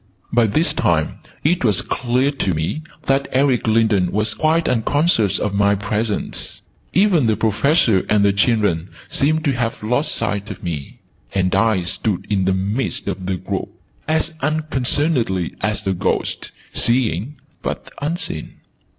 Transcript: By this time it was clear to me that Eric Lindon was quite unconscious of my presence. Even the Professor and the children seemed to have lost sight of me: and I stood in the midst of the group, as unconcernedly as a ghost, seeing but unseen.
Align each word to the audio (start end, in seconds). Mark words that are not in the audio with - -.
By 0.33 0.47
this 0.47 0.73
time 0.73 1.19
it 1.43 1.63
was 1.63 1.83
clear 1.83 2.31
to 2.31 2.55
me 2.55 2.81
that 3.05 3.27
Eric 3.31 3.67
Lindon 3.67 4.11
was 4.11 4.33
quite 4.33 4.67
unconscious 4.67 5.37
of 5.37 5.53
my 5.53 5.75
presence. 5.75 6.63
Even 6.91 7.27
the 7.27 7.35
Professor 7.37 7.99
and 8.09 8.25
the 8.25 8.33
children 8.33 8.89
seemed 9.09 9.43
to 9.45 9.51
have 9.51 9.83
lost 9.83 10.15
sight 10.15 10.49
of 10.49 10.63
me: 10.63 11.01
and 11.35 11.53
I 11.53 11.83
stood 11.83 12.25
in 12.31 12.45
the 12.45 12.53
midst 12.55 13.07
of 13.07 13.27
the 13.27 13.35
group, 13.37 13.69
as 14.07 14.33
unconcernedly 14.41 15.53
as 15.61 15.85
a 15.85 15.93
ghost, 15.93 16.51
seeing 16.73 17.35
but 17.61 17.91
unseen. 18.01 18.53